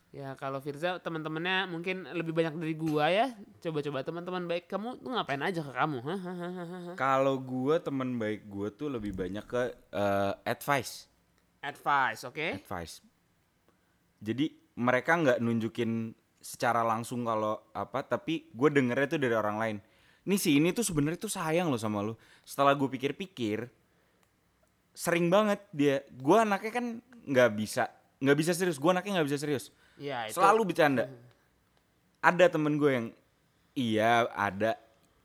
Ya 0.10 0.34
kalau 0.34 0.58
Firza 0.58 0.98
teman-temannya 0.98 1.70
mungkin 1.70 2.10
lebih 2.10 2.34
banyak 2.34 2.58
dari 2.58 2.74
gua 2.74 3.14
ya. 3.14 3.30
Coba-coba 3.62 4.02
teman-teman 4.02 4.44
baik 4.50 4.66
kamu 4.66 5.06
tuh 5.06 5.14
ngapain 5.14 5.42
aja 5.46 5.62
ke 5.62 5.70
kamu? 5.70 6.00
Kalau 6.98 7.38
gua 7.38 7.78
teman 7.78 8.18
baik 8.18 8.50
gua 8.50 8.74
tuh 8.74 8.90
lebih 8.90 9.14
banyak 9.14 9.46
ke 9.46 9.70
eh, 9.94 10.34
advice. 10.50 11.06
Advice, 11.62 12.26
oke? 12.26 12.58
advice. 12.58 13.06
Jadi 14.20 14.50
mereka 14.80 15.14
nggak 15.14 15.40
nunjukin 15.46 16.18
secara 16.40 16.82
langsung 16.82 17.28
kalau 17.28 17.60
apa, 17.76 18.04
tapi 18.04 18.48
gue 18.52 18.70
dengernya 18.72 19.16
tuh 19.16 19.20
dari 19.20 19.36
orang 19.36 19.58
lain. 19.60 19.78
Nih 20.28 20.40
si 20.40 20.56
ini 20.56 20.72
tuh 20.72 20.84
sebenarnya 20.84 21.20
tuh 21.20 21.32
sayang 21.32 21.68
loh 21.72 21.80
sama 21.80 22.04
lu. 22.04 22.16
Setelah 22.44 22.76
gue 22.76 22.88
pikir-pikir, 22.88 23.68
sering 24.96 25.28
banget 25.28 25.60
dia. 25.72 26.04
Gue 26.16 26.40
anaknya 26.40 26.72
kan 26.72 26.86
nggak 27.28 27.52
bisa 27.56 27.92
nggak 28.20 28.38
bisa 28.38 28.52
serius. 28.52 28.78
Gue 28.78 28.92
anaknya 28.92 29.20
nggak 29.20 29.28
bisa 29.32 29.40
serius. 29.40 29.72
Ya, 30.00 30.28
itu 30.28 30.40
Selalu 30.40 30.72
bercanda. 30.72 31.08
Ada 32.20 32.52
temen 32.52 32.76
gue 32.76 32.92
yang 32.92 33.08
iya 33.76 34.28
ada 34.36 34.76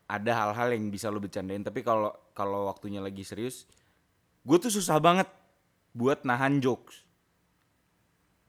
ada 0.07 0.31
hal-hal 0.31 0.79
yang 0.79 0.91
bisa 0.95 1.11
lu 1.11 1.19
bercandain, 1.19 1.63
tapi 1.67 1.83
kalau 1.83 2.15
kalau 2.35 2.71
waktunya 2.71 3.03
lagi 3.03 3.27
serius, 3.27 3.67
gue 4.47 4.57
tuh 4.59 4.71
susah 4.71 4.99
banget 5.03 5.27
buat 5.95 6.23
nahan 6.23 6.63
jokes. 6.63 7.03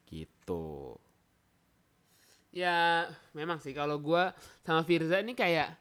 Gitu. 0.05 0.93
Ya 2.55 3.11
memang 3.35 3.59
sih. 3.59 3.75
Kalau 3.75 3.99
gua 3.99 4.31
sama 4.63 4.87
Firza 4.87 5.19
ini 5.19 5.35
kayak 5.35 5.75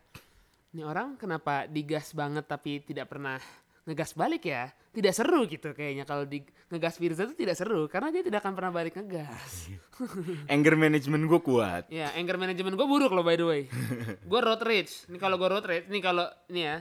ini 0.74 0.82
orang 0.82 1.14
kenapa 1.14 1.70
digas 1.70 2.10
banget 2.10 2.50
tapi 2.50 2.82
tidak 2.82 3.06
pernah 3.06 3.38
ngegas 3.86 4.18
balik 4.18 4.50
ya? 4.50 4.74
Tidak 4.90 5.14
seru 5.14 5.46
gitu 5.46 5.70
kayaknya 5.70 6.02
kalau 6.02 6.26
di 6.26 6.42
ngegas 6.74 6.98
Firza 6.98 7.30
itu 7.30 7.38
tidak 7.38 7.54
seru 7.54 7.86
karena 7.86 8.10
dia 8.10 8.26
tidak 8.26 8.42
akan 8.42 8.58
pernah 8.58 8.74
balik 8.74 8.98
ngegas. 8.98 9.70
Anger 10.54 10.74
management 10.74 11.30
gue 11.30 11.40
kuat. 11.46 11.86
ya 11.86 12.10
anger 12.18 12.34
management 12.34 12.74
gue 12.74 12.88
buruk 12.90 13.14
loh 13.14 13.22
by 13.22 13.38
the 13.38 13.46
way. 13.46 13.62
Gue 14.30 14.40
road 14.42 14.58
rage. 14.66 15.06
Ini 15.06 15.22
kalau 15.22 15.38
gue 15.38 15.46
road 15.46 15.62
rage 15.62 15.86
ini 15.86 16.02
kalau 16.02 16.26
ini 16.50 16.66
ya. 16.66 16.76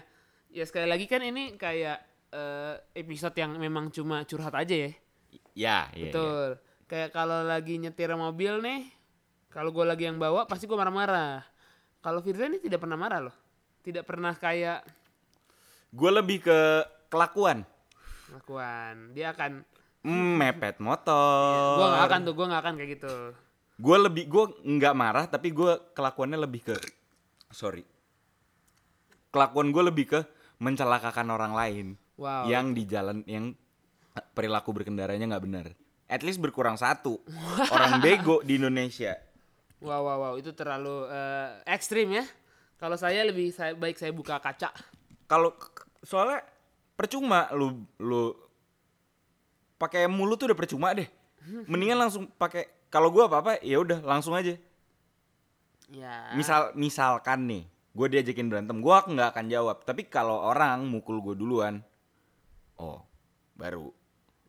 Ya 0.53 0.63
sekali 0.65 0.89
lagi 0.89 1.05
kan 1.05 1.21
ini 1.21 1.53
kayak 1.53 2.01
eh, 2.33 2.73
episode 2.97 3.37
yang 3.37 3.61
memang 3.61 3.93
cuma 3.93 4.25
curhat 4.25 4.57
aja 4.57 4.73
ya. 4.73 4.91
Ya, 5.53 5.79
iya. 5.93 6.09
Betul. 6.09 6.57
Kayak 6.89 7.09
kalau 7.13 7.45
lagi 7.45 7.77
nyetir 7.77 8.09
mobil 8.17 8.61
nih, 8.61 8.89
kalau 9.53 9.69
gue 9.69 9.85
lagi 9.85 10.09
yang 10.09 10.17
bawa 10.17 10.43
pasti 10.43 10.65
gue 10.65 10.73
marah-marah. 10.73 11.45
Kalau 12.01 12.19
Firza 12.19 12.49
ini 12.49 12.59
tidak 12.59 12.81
pernah 12.81 12.97
marah 12.97 13.21
loh. 13.23 13.35
Tidak 13.79 14.03
pernah 14.03 14.33
kayak 14.33 14.81
Gue 15.93 16.09
lebih 16.09 16.41
ke 16.41 16.59
kelakuan. 17.07 17.61
lakuan. 18.33 19.13
Dia 19.13 19.29
akan 19.31 19.61
Mm, 20.03 20.35
mepet 20.35 20.83
motor. 20.83 21.79
gue 21.79 21.87
gak 21.87 22.05
akan 22.11 22.19
tuh, 22.27 22.33
gue 22.35 22.45
gak 22.51 22.61
akan 22.65 22.73
kayak 22.75 22.91
gitu. 22.99 23.13
Gue 23.79 23.97
lebih 24.03 24.27
gue 24.27 24.43
nggak 24.75 24.91
marah 24.93 25.25
tapi 25.25 25.55
gue 25.55 25.71
kelakuannya 25.95 26.35
lebih 26.35 26.67
ke 26.67 26.75
sorry. 27.47 27.87
Kelakuan 29.31 29.71
gue 29.71 29.83
lebih 29.85 30.05
ke 30.11 30.19
mencelakakan 30.59 31.31
orang 31.31 31.55
lain. 31.55 31.87
Wow. 32.13 32.45
yang 32.45 32.77
di 32.77 32.85
jalan 32.85 33.25
yang 33.25 33.57
perilaku 34.37 34.69
berkendaranya 34.69 35.25
nggak 35.25 35.43
benar. 35.43 35.65
At 36.05 36.21
least 36.21 36.37
berkurang 36.37 36.77
satu 36.77 37.23
orang 37.73 37.97
bego 37.97 38.43
di 38.45 38.61
Indonesia. 38.61 39.17
Wow, 39.83 40.01
wow, 40.07 40.17
wow. 40.17 40.33
Itu 40.39 40.55
terlalu 40.55 41.11
eh, 41.11 41.47
ekstrim 41.67 42.07
ya. 42.15 42.23
Kalau 42.79 42.95
saya 42.95 43.27
lebih 43.27 43.51
saya, 43.51 43.75
baik 43.75 43.99
saya 43.99 44.15
buka 44.15 44.39
kaca. 44.39 44.71
Kalau 45.27 45.51
soalnya 46.03 46.43
percuma 46.95 47.51
lu 47.51 47.83
lu 47.99 48.31
pakai 49.75 50.07
mulut 50.07 50.39
tuh 50.39 50.51
udah 50.51 50.59
percuma 50.59 50.95
deh. 50.95 51.07
Mendingan 51.71 52.07
langsung 52.07 52.31
pakai 52.39 52.87
kalau 52.87 53.11
gua 53.11 53.27
apa-apa 53.27 53.59
ya 53.59 53.83
udah 53.83 53.99
langsung 53.99 54.31
aja. 54.33 54.55
Ya. 55.91 56.31
Misal 56.33 56.73
misalkan 56.73 57.45
nih, 57.45 57.63
gue 57.93 58.07
diajakin 58.17 58.49
berantem, 58.49 58.81
gua 58.81 59.05
nggak 59.05 59.29
akan 59.35 59.45
jawab. 59.51 59.77
Tapi 59.85 60.09
kalau 60.09 60.41
orang 60.41 60.87
mukul 60.89 61.21
gue 61.21 61.35
duluan, 61.37 61.83
oh 62.81 63.03
baru 63.53 63.93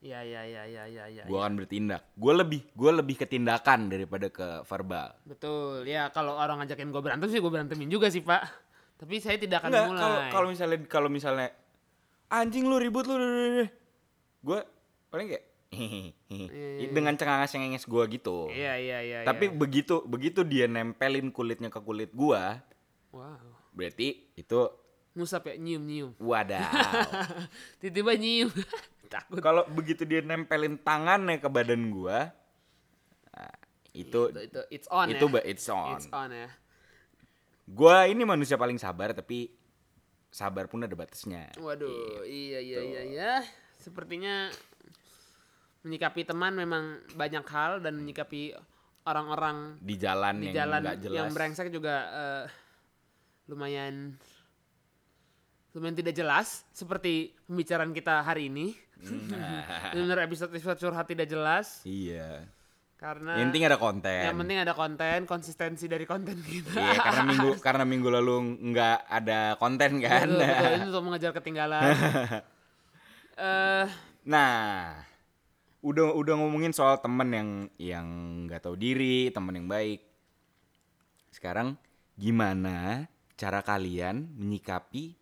Ya, 0.04 0.20
ya, 0.20 0.44
ya, 0.44 0.68
ya, 0.68 0.84
ya, 0.84 1.04
ya. 1.08 1.25
gua 1.25 1.49
akan 1.49 1.64
bertindak. 1.64 2.04
Gue 2.12 2.37
lebih 2.37 2.61
gue 2.76 2.92
lebih 2.92 3.16
ke 3.16 3.25
tindakan 3.25 3.88
daripada 3.88 4.28
ke 4.28 4.61
verbal. 4.68 5.16
Betul. 5.25 5.88
Ya, 5.88 6.12
kalau 6.12 6.37
orang 6.37 6.61
ngajakin 6.61 6.92
gue 6.92 7.00
berantem 7.00 7.32
sih 7.32 7.40
gue 7.40 7.49
berantemin 7.49 7.88
juga 7.88 8.12
sih, 8.12 8.20
Pak. 8.20 8.44
Tapi 9.00 9.16
saya 9.25 9.40
tidak 9.40 9.64
akan 9.64 9.73
Enggak, 9.73 9.87
mulai. 9.88 10.00
kalau 10.04 10.18
kalau 10.28 10.49
misalnya 10.52 10.78
kalau 10.84 11.08
misalnya 11.08 11.49
anjing 12.28 12.68
lu 12.68 12.76
ribut 12.76 13.08
lu, 13.08 13.16
gue 14.44 14.61
paling 15.08 15.28
kayak 15.32 15.44
Iya, 15.75 16.90
dengan 16.94 17.18
cengangas 17.18 17.50
cengenges 17.50 17.84
gue 17.88 18.04
gitu. 18.14 18.46
Iya, 18.52 18.78
iya, 18.78 18.99
iya. 19.02 19.18
Tapi 19.26 19.50
iya. 19.50 19.56
begitu 19.56 20.04
begitu 20.06 20.46
dia 20.46 20.70
nempelin 20.70 21.34
kulitnya 21.34 21.66
ke 21.66 21.80
kulit 21.82 22.14
gua, 22.14 22.62
wow. 23.11 23.42
berarti 23.75 24.30
itu 24.38 24.70
Ngusap 25.14 25.46
ya, 25.46 25.54
nyium-nyium. 25.54 26.11
wadaw. 26.18 26.62
Tiba-tiba 27.82 28.12
nyium. 28.18 28.50
Takut. 29.08 29.38
Kalau 29.40 29.62
begitu 29.70 30.02
dia 30.08 30.25
nempelin 30.25 30.80
tangannya 30.80 31.38
ke 31.38 31.49
badan 31.49 31.92
gua, 31.92 32.32
nah, 33.30 33.54
itu 33.92 34.32
itu, 34.32 34.40
itu 34.49 34.61
it's 34.73 34.88
on 34.90 35.06
itu 35.12 35.26
ya. 35.28 35.42
it's 35.44 35.66
on. 35.68 35.99
It's 35.99 36.08
on 36.11 36.30
ya. 36.32 36.49
Gua 37.64 38.04
ini 38.08 38.23
manusia 38.28 38.61
paling 38.61 38.76
sabar 38.76 39.16
tapi 39.16 39.49
sabar 40.34 40.66
pun 40.66 40.82
ada 40.82 40.99
batasnya. 40.99 41.54
Waduh, 41.62 42.26
iya 42.26 42.58
iya 42.58 42.80
iya 42.82 43.02
ya. 43.06 43.32
Sepertinya 43.78 44.50
menyikapi 45.84 46.25
teman 46.25 46.56
memang 46.56 46.99
banyak 47.14 47.44
hal 47.44 47.84
dan 47.84 47.94
menyikapi 48.00 48.56
orang-orang 49.04 49.76
Di 49.84 49.94
jalan 50.00 50.40
di 50.40 50.50
yang 50.50 50.56
jalan 50.56 50.80
jelas. 50.96 51.16
yang 51.20 51.28
brengsek 51.30 51.68
juga 51.68 51.94
eh, 52.08 52.44
lumayan 53.52 54.16
lumayan 55.76 55.96
tidak 56.00 56.14
jelas 56.16 56.64
seperti 56.73 57.37
pembicaraan 57.44 57.92
kita 57.92 58.25
hari 58.25 58.49
ini. 58.49 58.73
Nah, 59.02 59.90
Benar 59.96 60.24
episode-episode 60.24 60.78
curhat 60.78 61.06
tidak 61.06 61.26
jelas 61.26 61.82
iya. 61.82 62.46
karena 62.94 63.36
Yang 63.36 63.52
penting 63.52 63.64
ada 63.66 63.76
konten. 63.76 64.22
yang 64.24 64.38
penting 64.38 64.58
ada 64.58 64.72
konten, 64.72 65.18
konsistensi 65.26 65.84
dari 65.84 66.06
konten 66.06 66.38
kita. 66.40 66.72
Iya, 66.72 66.98
karena 67.02 67.22
minggu 67.26 67.50
karena 67.66 67.84
minggu 67.84 68.08
lalu 68.08 68.34
nggak 68.72 68.98
ada 69.06 69.40
konten 69.58 70.00
kan. 70.00 70.26
Betul, 70.30 70.46
betul. 70.46 70.70
Ini 70.72 70.84
untuk 70.94 71.02
mengejar 71.04 71.30
ketinggalan. 71.34 71.82
Eh, 73.34 73.86
Nah, 74.24 75.04
udah 75.84 76.16
udah 76.16 76.34
ngomongin 76.40 76.72
soal 76.72 76.96
temen 76.96 77.28
yang 77.28 77.48
yang 77.76 78.06
nggak 78.48 78.64
tahu 78.64 78.72
diri, 78.72 79.28
temen 79.28 79.52
yang 79.52 79.68
baik. 79.68 80.00
Sekarang 81.28 81.76
gimana 82.16 83.04
cara 83.36 83.60
kalian 83.60 84.32
menyikapi 84.32 85.12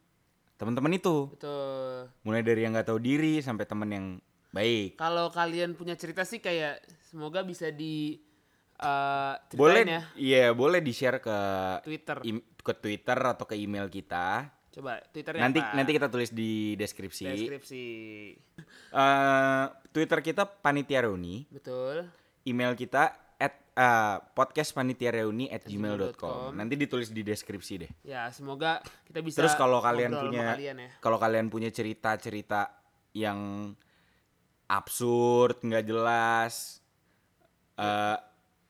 teman-teman 0.62 0.94
itu? 0.94 1.26
betul. 1.28 2.06
Mulai 2.22 2.40
dari 2.40 2.62
yang 2.62 2.72
nggak 2.72 2.86
tahu 2.86 2.98
diri 2.98 3.38
sampai 3.38 3.64
temen 3.64 3.88
yang 3.88 4.06
baik. 4.48 4.94
Kalau 4.94 5.28
kalian 5.28 5.74
punya 5.74 5.92
cerita 5.92 6.22
sih 6.22 6.38
kayak 6.38 6.78
semoga 7.02 7.42
bisa 7.42 7.68
di 7.68 8.22
ceritain 8.78 9.54
Boleh 9.54 9.82
ya 9.84 10.02
iya, 10.16 10.44
boleh 10.50 10.78
di-share 10.78 11.18
ke 11.18 11.38
Twitter. 11.82 12.18
im- 12.24 12.42
ke 12.56 12.72
Twitter 12.72 13.14
atau 13.16 13.42
ke 13.42 13.54
email 13.54 13.86
kita. 13.86 14.50
Coba 14.72 14.98
Twitternya 15.04 15.44
Nanti 15.44 15.60
apa? 15.60 15.76
nanti 15.76 15.90
kita 15.92 16.08
tulis 16.08 16.30
di 16.30 16.72
deskripsi. 16.74 17.28
deskripsi. 17.28 17.84
Eh, 18.90 19.64
Twitter 19.90 20.18
kita 20.20 20.42
panitia 20.46 21.02
reuni. 21.02 21.44
Betul. 21.46 22.08
email 22.42 22.74
kita 22.74 23.14
at 23.42 23.58
uh, 23.74 24.22
podcastpanitiareuni 24.32 25.50
at 25.50 25.66
gmail.com. 25.66 26.54
nanti 26.54 26.78
ditulis 26.78 27.10
di 27.10 27.26
deskripsi 27.26 27.74
deh 27.82 27.90
Ya, 28.06 28.30
semoga 28.30 28.78
kita 29.02 29.18
bisa 29.18 29.42
terus 29.42 29.58
kalau 29.58 29.82
kalian 29.82 30.14
punya 30.14 30.54
kalian 30.54 30.76
ya. 30.78 30.90
kalau 31.02 31.18
kalian 31.18 31.50
punya 31.50 31.74
cerita 31.74 32.14
cerita 32.14 32.70
yang 33.10 33.74
absurd 34.70 35.58
nggak 35.60 35.84
jelas 35.84 36.80
eh, 37.76 38.16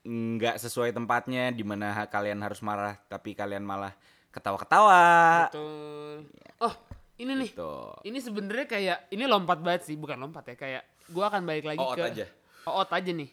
nggak 0.03 0.59
sesuai 0.59 0.91
tempatnya 0.91 1.53
di 1.53 1.63
mana 1.63 1.95
kalian 2.09 2.43
harus 2.43 2.59
marah 2.59 2.99
tapi 3.07 3.31
kalian 3.31 3.63
malah 3.63 3.95
ketawa-ketawa. 4.33 5.05
Betul. 5.47 6.25
Oh, 6.59 6.73
ini 7.21 7.31
nih. 7.37 7.49
Tuh. 7.53 7.93
Ini 8.01 8.17
sebenarnya 8.19 8.65
kayak 8.65 8.97
ini 9.13 9.23
lompat 9.29 9.61
banget 9.61 9.87
sih, 9.87 9.95
bukan 9.95 10.17
lompat 10.17 10.43
ya, 10.49 10.55
kayak 10.57 10.83
gua 11.13 11.29
akan 11.29 11.45
balik 11.45 11.69
lagi 11.69 11.79
Oot 11.79 11.95
ke 11.95 12.03
aja. 12.03 12.25
Oot 12.67 12.89
aja 12.89 13.11
nih. 13.13 13.29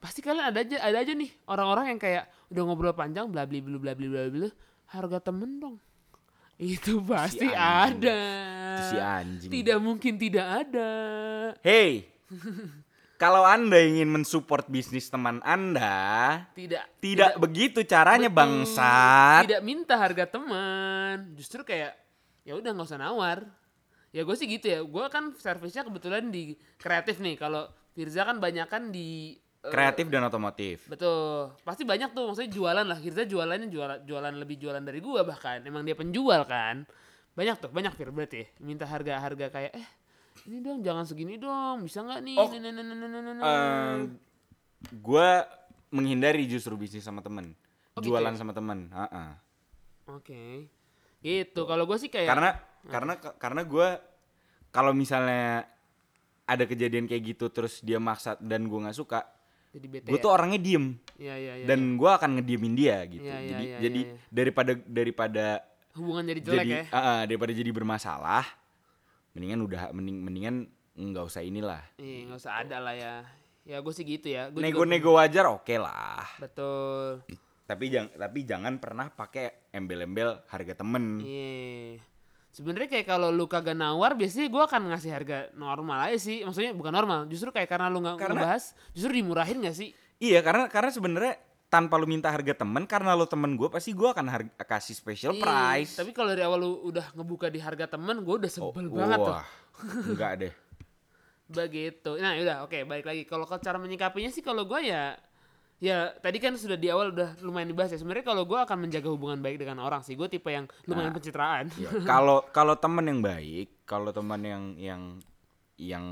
Pasti 0.00 0.24
kalian 0.24 0.48
ada 0.48 0.64
aja 0.64 0.76
ada 0.80 0.96
aja 1.04 1.12
nih 1.12 1.28
orang-orang 1.44 1.92
yang 1.92 2.00
kayak 2.00 2.24
udah 2.48 2.62
ngobrol 2.64 2.96
panjang 2.96 3.28
bla 3.28 3.44
bla 3.44 3.60
bla 3.60 3.76
bla 3.76 3.92
bla 3.92 4.08
bla 4.08 4.22
bla 4.32 4.48
harga 4.88 5.18
temen 5.20 5.60
dong. 5.60 5.76
Itu 6.56 7.04
pasti 7.04 7.48
anjing. 7.52 8.04
ada. 8.08 8.20
Itu 8.72 8.82
si 8.88 8.96
anjing. 8.96 9.50
Tidak 9.52 9.78
mungkin 9.80 10.12
tidak 10.16 10.46
ada. 10.64 10.90
Hey, 11.60 12.08
kalau 13.20 13.44
anda 13.44 13.76
ingin 13.76 14.08
mensupport 14.08 14.64
bisnis 14.72 15.12
teman 15.12 15.44
anda, 15.44 16.48
Tidak. 16.56 17.04
tidak, 17.04 17.36
begitu 17.36 17.84
caranya 17.84 18.32
Betul. 18.32 18.64
bangsat. 18.64 19.42
Tidak 19.44 19.60
minta 19.60 20.00
harga 20.00 20.24
teman. 20.24 21.36
Justru 21.36 21.60
kayak 21.60 21.92
ya 22.48 22.56
udah 22.56 22.72
nggak 22.72 22.88
usah 22.88 23.00
nawar. 23.00 23.44
Ya 24.16 24.24
gue 24.24 24.36
sih 24.36 24.48
gitu 24.48 24.66
ya. 24.72 24.80
Gue 24.80 25.04
kan 25.12 25.36
servisnya 25.36 25.84
kebetulan 25.84 26.32
di 26.32 26.56
kreatif 26.80 27.20
nih. 27.20 27.36
Kalau 27.36 27.68
Firza 27.92 28.24
kan 28.24 28.40
banyak 28.40 28.68
kan 28.72 28.88
di 28.88 29.36
eh, 29.60 29.72
Kreatif 29.72 30.08
dan 30.08 30.24
otomotif. 30.24 30.88
Betul. 30.88 31.52
Pasti 31.62 31.84
banyak 31.84 32.16
tuh 32.16 32.32
maksudnya 32.32 32.50
jualan 32.50 32.84
lah. 32.86 32.98
Firza 32.98 33.24
jualannya 33.28 33.68
jualan 33.68 33.98
jualan 34.08 34.34
lebih 34.36 34.56
jualan 34.56 34.82
dari 34.82 35.00
gua 35.04 35.24
bahkan. 35.24 35.60
Emang 35.64 35.84
dia 35.84 35.94
penjual 35.94 36.44
kan. 36.48 36.84
Banyak 37.36 37.56
tuh, 37.62 37.70
banyak 37.70 37.94
Fir 37.94 38.10
berarti 38.10 38.42
ya. 38.42 38.46
Minta 38.60 38.84
harga-harga 38.88 39.48
kayak 39.52 39.72
eh 39.76 39.88
ini 40.48 40.64
dong 40.64 40.80
jangan 40.80 41.04
segini 41.04 41.36
dong. 41.36 41.84
Bisa 41.84 42.00
nggak 42.00 42.20
nih? 42.24 42.36
Oh. 42.40 42.48
Nah, 42.48 42.60
nah, 42.60 42.72
nah, 42.72 42.84
nah, 42.84 42.96
nah, 42.96 43.20
nah, 43.20 43.32
nah. 43.36 43.44
Eh, 43.44 43.96
gua 44.98 45.44
menghindari 45.90 46.46
justru 46.48 46.78
bisnis 46.78 47.02
sama 47.02 47.20
temen, 47.20 47.52
Oh, 47.94 48.00
gitu 48.00 48.14
jualan 48.14 48.32
ya? 48.32 48.38
sama 48.38 48.54
temen. 48.54 48.88
Ha-ha. 48.94 49.36
Oke. 50.14 50.70
Gitu. 51.20 51.60
Kalau 51.66 51.84
gua 51.84 51.98
sih 52.00 52.08
kayak 52.08 52.30
Karena 52.30 52.50
karena 52.88 53.14
karena 53.36 53.62
gua 53.68 54.00
kalau 54.72 54.96
misalnya 54.96 55.68
ada 56.48 56.64
kejadian 56.64 57.06
kayak 57.06 57.36
gitu 57.36 57.52
terus 57.52 57.84
dia 57.84 58.00
maksa 58.00 58.34
dan 58.40 58.66
gua 58.66 58.88
nggak 58.88 58.98
suka, 58.98 59.22
jadi 59.70 59.86
bete. 59.86 60.06
gue 60.10 60.18
ya? 60.18 60.24
tuh 60.24 60.32
orangnya 60.34 60.60
diem 60.60 60.98
Iya, 61.20 61.34
iya, 61.36 61.52
iya. 61.60 61.66
dan 61.68 62.00
gua 62.00 62.16
akan 62.16 62.40
ngediemin 62.40 62.72
dia 62.72 63.04
gitu. 63.04 63.28
Iya, 63.28 63.36
iya, 63.38 63.48
jadi 63.52 63.64
iya, 63.68 63.78
jadi 63.84 64.00
iya. 64.08 64.16
daripada 64.32 64.72
daripada 64.88 65.46
hubungan 65.92 66.24
jadi 66.24 66.40
jelek 66.40 66.56
jadi 66.64 66.70
ya. 66.72 66.82
ah, 66.96 67.22
daripada 67.28 67.52
jadi 67.52 67.70
bermasalah, 67.76 68.44
mendingan 69.36 69.60
udah 69.68 69.82
mending 69.92 70.16
mendingan 70.24 70.56
nggak 70.96 71.24
usah 71.28 71.44
inilah. 71.44 71.84
Iya, 72.00 72.32
nggak 72.32 72.40
usah 72.40 72.54
ada 72.56 72.76
lah 72.80 72.94
ya. 72.96 73.14
Ya 73.68 73.76
gue 73.84 73.92
sih 73.92 74.08
gitu 74.08 74.32
ya. 74.32 74.48
Nego-nego 74.48 75.20
wajar 75.20 75.44
oke 75.52 75.76
lah. 75.76 76.24
Betul. 76.40 77.20
Tapi 77.68 77.84
jangan 77.92 78.10
tapi 78.16 78.38
jangan 78.48 78.74
pernah 78.80 79.06
pakai 79.12 79.70
embel-embel 79.76 80.40
harga 80.48 80.74
temen. 80.80 81.20
Iya. 81.20 82.00
Sebenarnya 82.50 82.90
kayak 82.90 83.06
kalau 83.06 83.30
lu 83.30 83.46
kagak 83.46 83.78
nawar 83.78 84.18
biasanya 84.18 84.50
gua 84.50 84.66
akan 84.66 84.90
ngasih 84.90 85.10
harga 85.14 85.38
normal 85.54 86.10
aja 86.10 86.18
sih. 86.18 86.42
Maksudnya 86.42 86.74
bukan 86.74 86.90
normal, 86.90 87.30
justru 87.30 87.54
kayak 87.54 87.70
karena 87.70 87.86
lu 87.86 88.02
nggak 88.02 88.18
ngebahas, 88.18 88.74
justru 88.90 89.10
dimurahin 89.14 89.62
gak 89.62 89.76
sih? 89.78 89.94
Iya 90.18 90.42
karena 90.42 90.66
karena 90.66 90.90
sebenarnya 90.90 91.34
tanpa 91.70 91.94
lu 91.94 92.10
minta 92.10 92.26
harga 92.26 92.66
temen 92.66 92.82
karena 92.82 93.14
lu 93.14 93.30
temen 93.30 93.54
gue 93.54 93.70
pasti 93.70 93.94
gue 93.94 94.10
akan 94.10 94.26
harga, 94.26 94.50
kasih 94.66 94.98
special 94.98 95.32
Iya, 95.38 95.42
price. 95.46 95.94
Tapi 95.94 96.10
kalau 96.10 96.34
dari 96.34 96.42
awal 96.42 96.58
lu 96.58 96.90
udah 96.90 97.14
ngebuka 97.14 97.46
di 97.46 97.62
harga 97.62 97.86
temen, 97.86 98.26
gua 98.26 98.42
udah 98.42 98.50
Oh, 98.58 98.74
sebel 98.74 98.86
banget 98.90 99.18
tuh. 99.22 99.34
wah, 99.38 99.46
enggak 100.10 100.32
deh. 100.42 100.52
Begitu. 101.56 102.10
Nah, 102.18 102.34
udah 102.34 102.56
oke, 102.66 102.78
balik 102.86 103.06
lagi. 103.06 103.22
Kalau 103.26 103.46
cara 103.46 103.78
menyikapinya 103.78 104.30
sih 104.30 104.42
kalau 104.42 104.66
gua 104.66 104.82
ya 104.82 105.14
ya 105.80 106.12
tadi 106.14 106.36
kan 106.36 106.54
sudah 106.54 106.76
di 106.76 106.92
awal 106.92 107.10
udah 107.10 107.40
lumayan 107.40 107.72
dibahas 107.72 107.90
ya. 107.90 107.98
Sebenarnya 107.98 108.22
kalau 108.22 108.44
gua 108.44 108.68
akan 108.68 108.86
menjaga 108.86 109.08
hubungan 109.08 109.40
baik 109.40 109.56
dengan 109.58 109.80
orang 109.80 110.04
sih. 110.04 110.14
Gue 110.14 110.28
tipe 110.28 110.48
yang 110.48 110.68
lumayan 110.84 111.10
Nah. 111.10 111.16
pencitraan. 111.16 111.64
Ya, 111.74 111.88
Kalau 112.12 112.44
kalau 112.52 112.76
temen 112.76 113.08
yang 113.08 113.20
baik, 113.20 113.82
kalau 113.82 114.12
teman 114.12 114.44
yang 114.44 114.64
yang 114.76 115.02
yang 115.74 116.04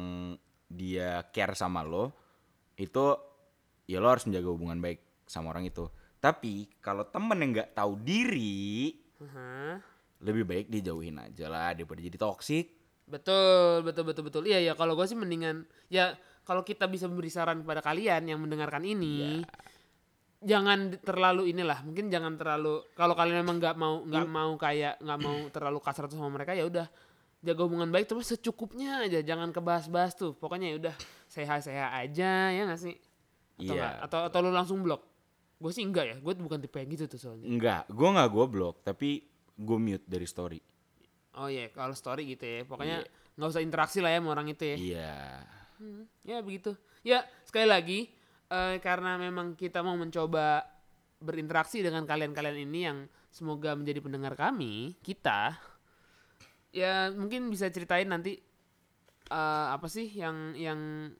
dia 0.67 1.23
care 1.29 1.53
sama 1.53 1.85
lo, 1.85 2.13
itu 2.75 3.17
ya 3.85 4.01
lo 4.01 4.09
harus 4.09 4.25
menjaga 4.25 4.49
hubungan 4.49 4.81
baik 4.81 5.01
sama 5.25 5.53
orang 5.53 5.65
itu. 5.65 5.85
Tapi 6.19 6.67
kalau 6.81 7.05
temen 7.07 7.37
yang 7.39 7.51
nggak 7.55 7.73
tahu 7.73 7.95
diri, 8.01 8.91
Hah? 9.23 9.79
lebih 10.19 10.43
baik 10.43 10.67
dijauhin 10.67 11.21
aja 11.21 11.47
lah 11.47 11.71
daripada 11.73 12.01
jadi 12.01 12.17
toksik. 12.17 12.67
Betul, 13.07 13.81
betul, 13.83 14.05
betul, 14.05 14.25
betul. 14.25 14.43
Iya, 14.45 14.61
ya. 14.61 14.73
Kalau 14.75 14.93
gue 14.93 15.05
sih 15.05 15.17
mendingan 15.17 15.65
ya 15.89 16.13
kalau 16.49 16.65
kita 16.65 16.89
bisa 16.89 17.05
memberi 17.05 17.29
saran 17.29 17.61
kepada 17.61 17.85
kalian 17.85 18.25
yang 18.25 18.41
mendengarkan 18.41 18.81
ini, 18.81 19.45
jangan 20.41 20.95
di- 20.95 21.01
terlalu 21.03 21.53
inilah. 21.53 21.85
Mungkin 21.85 22.09
jangan 22.09 22.41
terlalu. 22.41 22.89
Kalau 22.97 23.13
kalian 23.13 23.45
memang 23.45 23.61
nggak 23.61 23.77
mau 23.77 24.01
nggak 24.01 24.27
mau 24.27 24.57
kayak 24.57 24.97
nggak 24.97 25.19
mau 25.21 25.37
terlalu 25.53 25.79
kasar 25.83 26.09
tuh 26.09 26.17
sama 26.17 26.33
mereka 26.33 26.57
ya 26.57 26.65
udah 26.65 26.89
jaga 27.39 27.61
hubungan 27.63 27.93
baik 27.93 28.09
tapi 28.09 28.25
secukupnya 28.25 29.05
aja. 29.05 29.21
Jangan 29.21 29.53
kebahas-bahas 29.53 30.17
tuh. 30.17 30.33
Pokoknya 30.33 30.73
ya 30.73 30.77
udah 30.81 30.95
sehat-sehat 31.29 31.91
aja 32.09 32.49
ya 32.49 32.63
nggak 32.65 32.81
sih? 32.81 32.97
Atau, 33.59 33.75
Iya, 33.75 33.75
nggak? 33.77 33.95
atau 34.09 34.21
atau 34.31 34.39
lu 34.41 34.51
langsung 34.55 34.79
blok? 34.81 35.03
Gue 35.59 35.75
sih 35.75 35.83
enggak 35.83 36.07
ya. 36.07 36.17
Gue 36.17 36.33
bukan 36.33 36.63
tipe 36.63 36.79
yang 36.79 36.89
gitu 36.89 37.11
tuh 37.11 37.19
soalnya. 37.19 37.45
Enggak, 37.45 37.91
gue 37.91 38.09
nggak 38.09 38.29
gue 38.31 38.45
blok, 38.49 38.75
tapi 38.87 39.27
gue 39.53 39.79
mute 39.79 40.07
dari 40.07 40.25
story. 40.25 40.63
Oh 41.37 41.51
iya, 41.51 41.69
kalau 41.69 41.93
story 41.93 42.25
gitu 42.25 42.47
ya. 42.47 42.63
Pokoknya 42.65 43.03
nggak 43.35 43.49
usah 43.51 43.63
interaksi 43.63 43.99
lah 43.99 44.15
ya 44.15 44.23
sama 44.23 44.33
orang 44.33 44.49
itu 44.49 44.65
ya. 44.65 44.77
Iya. 44.79 45.15
Hmm, 45.79 46.05
ya 46.27 46.43
begitu. 46.43 46.75
Ya 47.07 47.25
sekali 47.47 47.67
lagi 47.67 48.01
eh, 48.51 48.77
karena 48.83 49.17
memang 49.17 49.55
kita 49.55 49.81
mau 49.81 49.95
mencoba 49.95 50.67
berinteraksi 51.19 51.83
dengan 51.83 52.07
kalian-kalian 52.07 52.59
ini 52.63 52.81
yang 52.87 52.99
semoga 53.31 53.75
menjadi 53.75 53.99
pendengar 54.03 54.39
kami, 54.39 54.95
kita 55.03 55.59
ya 56.69 57.09
mungkin 57.17 57.49
bisa 57.49 57.67
ceritain 57.73 58.09
nanti 58.09 58.37
eh, 59.31 59.67
apa 59.73 59.87
sih 59.89 60.09
yang 60.13 60.53
yang 60.55 61.11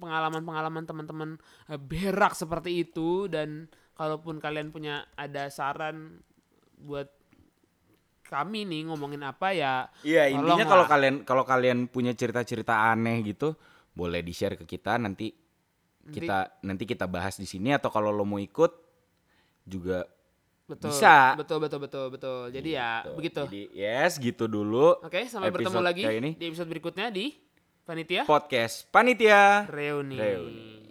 pengalaman-pengalaman 0.00 0.84
teman-teman 0.88 1.30
eh, 1.68 1.80
berak 1.80 2.32
seperti 2.32 2.88
itu 2.88 3.28
dan 3.28 3.68
kalaupun 3.92 4.40
kalian 4.40 4.72
punya 4.72 5.04
ada 5.18 5.52
saran 5.52 6.22
buat 6.78 7.10
kami 8.28 8.68
nih 8.68 8.92
ngomongin 8.92 9.24
apa 9.24 9.56
ya 9.56 9.88
Iya 10.04 10.28
intinya 10.28 10.64
kalau 10.68 10.84
kalian 10.84 11.16
kalau 11.24 11.44
kalian 11.48 11.88
punya 11.88 12.12
cerita-cerita 12.12 12.92
aneh 12.92 13.24
gitu, 13.24 13.56
boleh 13.98 14.22
di 14.22 14.30
share 14.30 14.54
ke 14.54 14.62
kita 14.62 14.94
nanti 14.94 15.34
kita 16.08 16.62
nanti 16.62 16.86
kita 16.86 17.04
bahas 17.04 17.34
di 17.34 17.44
sini 17.44 17.74
atau 17.74 17.90
kalau 17.90 18.08
lo 18.08 18.22
mau 18.22 18.38
ikut 18.38 18.70
juga 19.66 20.06
betul 20.64 20.88
Bisa. 20.88 21.34
betul 21.34 21.58
betul 21.58 21.80
betul 21.82 22.04
betul 22.08 22.38
jadi 22.48 22.68
ya 22.70 22.90
Gitu. 23.02 23.12
begitu 23.12 23.40
Jadi 23.42 23.62
yes 23.74 24.12
gitu 24.16 24.44
dulu. 24.46 25.00
Oke, 25.00 25.26
sampai 25.26 25.50
bertemu 25.50 25.80
lagi 25.80 26.02
ini. 26.06 26.30
di 26.32 26.44
episode 26.46 26.68
berikutnya 26.68 27.10
di 27.10 27.34
Panitia 27.82 28.22
Podcast 28.22 28.86
Panitia. 28.88 29.64
Reuni. 29.66 30.16
Reuni. 30.16 30.87